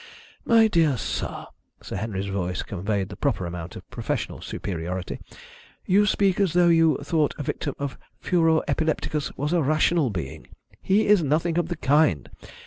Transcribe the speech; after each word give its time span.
"My 0.45 0.67
dear 0.67 0.97
sir" 0.97 1.45
Sir 1.79 1.95
Henry's 1.95 2.25
voice 2.25 2.63
conveyed 2.63 3.09
the 3.09 3.15
proper 3.15 3.45
amount 3.45 3.75
of 3.75 3.87
professional 3.91 4.41
superiority 4.41 5.19
"you 5.85 6.07
speak 6.07 6.39
as 6.39 6.53
though 6.53 6.69
you 6.69 6.97
thought 7.03 7.35
a 7.37 7.43
victim 7.43 7.75
of 7.77 7.99
furor 8.19 8.63
epilepticus 8.67 9.31
was 9.37 9.53
a 9.53 9.61
rational 9.61 10.09
being. 10.09 10.47
He 10.81 11.05
is 11.05 11.21
nothing 11.21 11.59
of 11.59 11.67
the 11.69 11.77
kind. 11.77 12.31